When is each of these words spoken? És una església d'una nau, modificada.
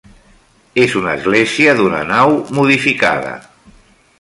És 0.83 0.95
una 1.01 1.11
església 1.19 1.75
d'una 1.81 1.99
nau, 2.13 2.33
modificada. 2.61 3.37